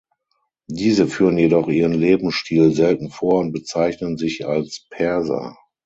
[0.67, 5.55] Diese führen jedoch ihren Lebensstil selten vor und bezeichnen sich als „Perser“.